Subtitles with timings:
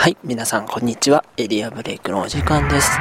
[0.00, 1.26] はい、皆さんこんにちは。
[1.36, 2.98] エリアブレイクのお時間です。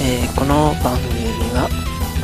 [0.00, 1.68] えーこの番組は、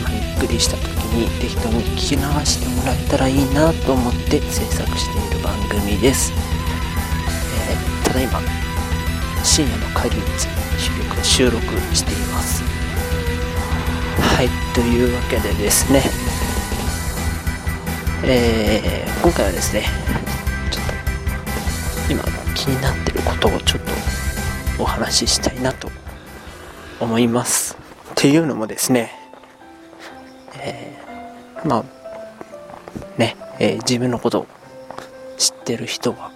[0.02, 6.32] まあゆっくりした時に適当に聞き流してもらえたらいいなと思って制作している番組です。
[7.68, 8.40] えーただいま、
[9.42, 10.26] 深夜の帰り道
[10.78, 11.60] 収録収録
[11.92, 12.79] しています。
[14.40, 16.02] はい、というわけでですね、
[18.24, 19.84] えー今回はですね、
[20.70, 20.86] ちょっ
[22.06, 22.24] と今
[22.54, 23.82] 気になってることをちょっ
[24.78, 25.90] とお話ししたいなと
[27.00, 27.76] 思います。
[28.12, 29.12] っていうのもですね、
[30.54, 31.84] えーまあ、
[33.18, 34.46] ね、えー自分のことを
[35.36, 36.32] 知ってる人は、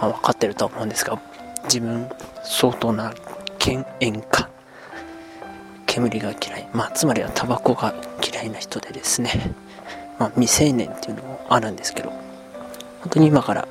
[0.00, 1.20] まあ、分かってるとは思うんですが、
[1.64, 2.08] 自分
[2.44, 3.12] 相当な
[3.58, 4.51] 犬猿家
[5.92, 7.94] 煙が嫌い、まあ、つまりはタバコが
[8.26, 9.54] 嫌いな人でですね、
[10.18, 12.10] まあ、未成年っていうのもあるんですけど。
[13.02, 13.68] 本当に今から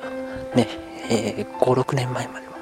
[0.54, 0.68] ね、
[1.10, 2.52] えー56年前までは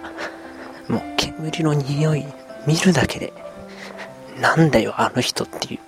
[0.89, 2.25] もう煙の匂い
[2.67, 3.33] 見るだけで
[4.41, 5.81] なんだよあの人っていう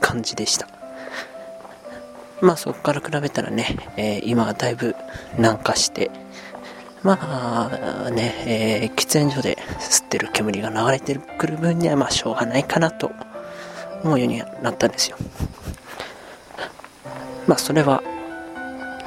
[0.00, 0.68] 感じでした。
[2.40, 4.94] まあそこから比べたらね、えー今はだいぶ
[5.38, 6.10] 軟化して
[7.06, 7.70] ま
[8.06, 13.12] あね、えー喫煙所で吸ってる煙が流れてくる分にはまあしょうがないかなと
[14.02, 15.16] 思うようになったんですよ。
[17.46, 18.02] まあそれは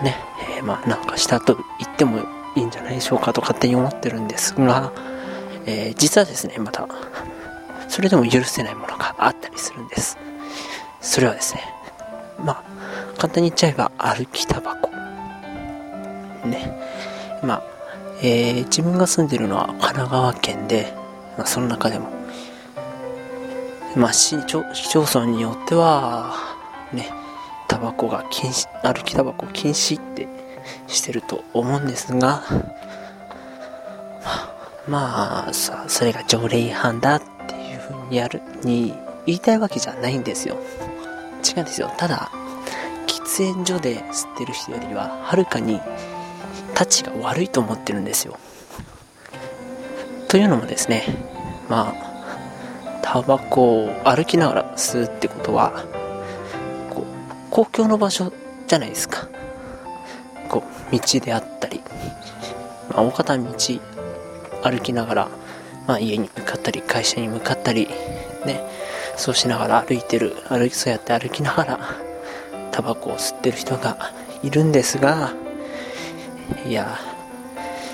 [0.02, 0.16] ね、
[0.58, 2.20] えーまあなんかしたと言っても
[2.56, 4.94] いいんじゃないでしょうかと勝手に思ってるんですが、
[5.66, 6.88] えー実はですね、また
[7.90, 10.18] それでも許せないものがあったりするんです。
[11.02, 11.64] それはですね、
[12.38, 12.64] まあ
[13.18, 14.90] 簡単に言っちゃえば歩きタバコ。
[16.48, 16.80] ね。
[17.44, 17.64] まあ、
[18.22, 20.94] えー自分が住んでるのは神奈川県で、
[21.38, 22.10] まあ、その中でも、
[23.96, 26.34] まあ、市町市町村によっては、
[26.94, 27.10] ね、
[27.68, 30.28] タバコが禁止、歩きタバコ禁止って
[30.88, 32.44] してると思うんですが、
[34.88, 38.94] まあ、さ、それが条例違反だっていうふうにやる、に
[39.26, 40.58] 言いたいわけじゃないんですよ。
[41.48, 41.92] 違うんですよ。
[41.98, 42.32] ただ、
[43.06, 45.80] 喫煙所で吸ってる人よりは、はるかに、
[46.80, 48.40] たちが悪いと思ってるんですよ。
[50.30, 51.04] というのもですね、
[51.68, 55.84] まあ、タバコを歩きながら吸うってことは、
[56.90, 58.32] こう公共の場所
[58.66, 59.28] じゃないですか。
[60.48, 61.82] こう、道であったり、
[62.90, 63.44] まあ、大方道
[64.64, 65.28] 歩きながら、
[65.86, 67.90] まあ、家に向かったり、会社に向かったり、
[68.46, 68.64] ね、
[69.18, 71.80] そうしながら歩いてる、歩き、そうやって歩きながら、
[72.72, 74.14] タバコを吸ってる人が
[74.44, 75.34] いるんですが、
[76.66, 76.98] いや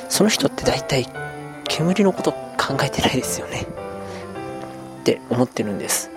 [0.10, 1.08] その人って大体
[1.68, 3.66] 煙のこと考えてないですよね。
[5.02, 6.10] って思ってるんです。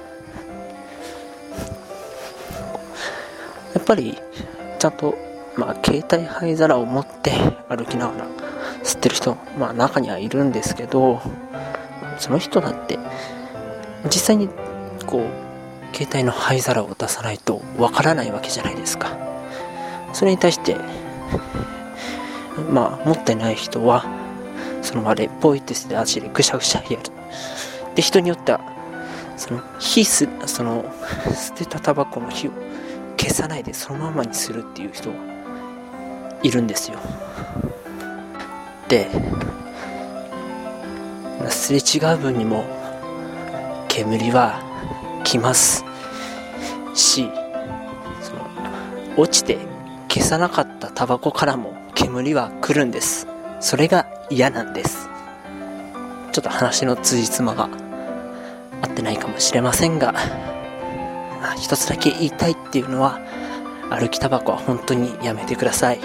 [3.75, 4.19] やっぱり
[4.79, 5.17] ちゃんと
[5.57, 7.33] まあ携帯灰皿を持って
[7.69, 8.27] 歩きながら
[8.85, 11.21] 吸ってる人まあ中にはいるんですけど
[12.19, 12.99] その人だって
[14.05, 14.49] 実際に
[15.07, 19.17] こう携帯の灰皿を出さないとわからないわけじゃないですか。
[20.13, 20.77] それに対して
[22.61, 24.05] まあ持ってない人は
[24.83, 26.99] その場でポイってして足でぐしゃぐしゃやる。
[27.95, 28.61] で人によっては
[29.37, 30.85] その火すその
[31.35, 32.51] 捨てたタバコの火を
[33.17, 35.17] 消さないでそのままにするっていう人が
[36.43, 36.99] いるんですよ。
[38.89, 39.09] で
[41.51, 42.65] すれ違う分にも
[43.89, 44.63] 煙は
[45.25, 45.85] 来ます
[46.95, 47.29] し
[48.21, 48.41] その
[49.17, 49.59] 落ちて
[50.09, 53.27] 消さなかったタバコからも煙は来るんです。
[53.59, 55.09] それが嫌なんです。
[56.31, 57.69] ちょっと話の辻褄が
[58.83, 60.15] 合ってないかもしれませんが。
[61.43, 63.19] あ一つだけ言いたいっていうのは
[63.91, 65.99] 歩きタバコは本当にやめてください。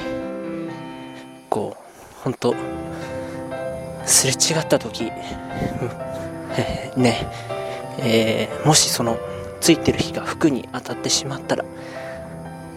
[1.52, 2.56] こう本当
[4.08, 5.12] すれ違った時、
[6.98, 7.28] ね
[8.00, 9.20] えーもしその
[9.62, 11.64] ついてる火が服に当たってしまったら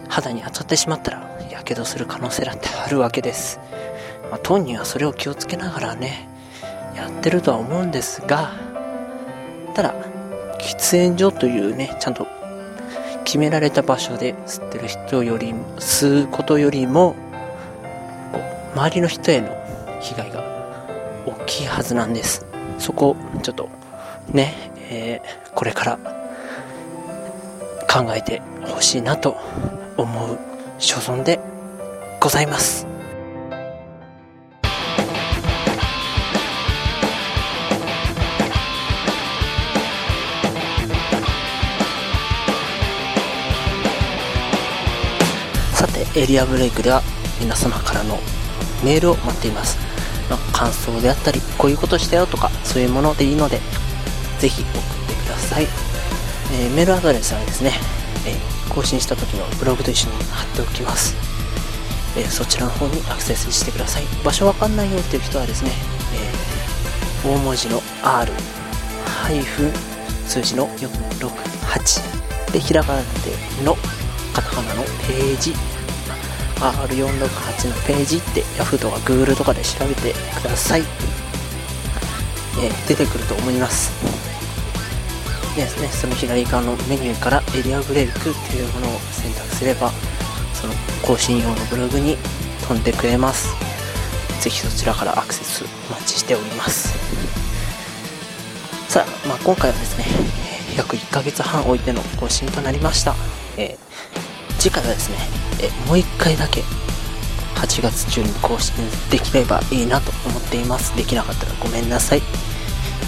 [0.09, 3.59] 肌に当たってしまったらやけどする可能性だってあるわけです、
[4.29, 6.27] まあ、当人はそれを気をつけながらね
[6.95, 8.53] やってるとは思うんですが
[9.75, 9.95] ただ
[10.59, 12.27] 喫煙所というねちゃんと
[13.23, 17.15] 決められた場所で吸ってる人より吸うことよりも
[18.73, 19.49] 周りの人への
[20.01, 20.43] 被害が
[21.25, 22.45] 大きいはずなんです。
[22.77, 23.69] そこをちょっと
[24.31, 24.53] ね、
[24.89, 25.97] えーこれから
[27.91, 29.35] 考えてほしいなと
[29.97, 30.37] 思う
[30.79, 31.39] 所存で
[32.19, 32.85] ございます。
[45.73, 47.01] さてエリアブレイクでは
[47.39, 48.17] 皆様からの
[48.83, 49.77] メールを待っています、
[50.27, 53.59] まあ、感想であったりこういうことしたよとかそういうものでいいので
[54.39, 54.73] ぜひ送っ
[55.07, 55.67] てください、
[56.53, 57.73] えー、メールアドレスはですね、
[58.25, 61.15] えー更新した時のブログと一緒に貼っておきます、
[62.17, 64.03] えー、そちらの方にアクセスしてください。
[64.23, 65.71] 場所わかんないよっていう人はですね、
[67.23, 68.31] え大文字の R
[70.27, 73.07] 数字の468でひらがなで
[73.63, 73.75] の
[74.33, 75.53] カタカナのページ。
[76.59, 78.17] R468 のページ。
[78.17, 80.81] って Yahoo とか Google とかで調べてください、
[82.59, 83.91] えー、出てくると思います。
[85.65, 89.91] ですね、その左側のメニューからエリアブレイクっていうものを選択すれば
[90.53, 92.17] その更新用のブログに
[92.67, 93.55] 飛んでくれます。
[94.41, 96.93] ぜひそちらからアクセスお待ちしております。
[98.87, 100.05] さあ、まあ、今回はですね
[100.77, 103.15] 約1ヶ月半置いての更新となりました、
[103.57, 105.17] えー、次回はですね、
[105.61, 106.61] え、もう1回だけ
[107.55, 108.75] 8月中に更新
[109.09, 110.95] できればいいなと思っています。
[110.95, 112.21] できなかったらごめんなさい。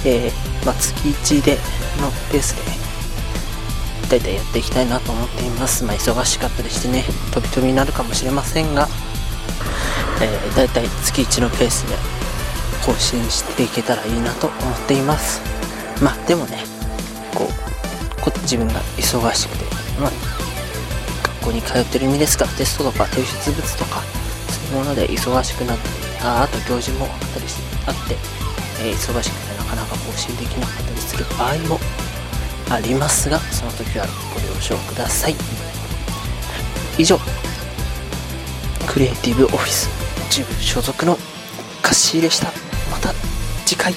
[0.04, 1.54] えー、まあ、月1で
[2.02, 2.90] のペースで
[4.10, 5.84] 大体やっていきたいなと思っています。
[5.84, 8.88] まあ、忙しかったりしてね、飛び飛びになるかもしれませんが、
[10.22, 11.96] えー、大体月1のペースで
[12.86, 15.42] 更新していけたらいいなと思っています。
[16.02, 16.58] まあ、でもね、
[17.36, 19.66] こう、こ自分が忙しくて、
[20.02, 20.12] まあ、
[21.42, 24.02] 学校に通ってる意味ですからテストとか提出物とか、
[24.50, 25.84] そういうもので忙しくなって、
[26.24, 28.16] ああと行事もあったりして、あって、
[28.82, 31.80] えー、忙しくてなかなか更新できなかったりする場合も
[32.70, 35.36] ありますがその時はご了承ください。
[36.98, 37.18] 以上
[38.88, 39.90] クリエイティブオフィス
[40.30, 41.18] ジム所属の
[41.82, 42.48] カッシーでした。
[42.92, 43.14] また
[43.66, 43.94] 次回。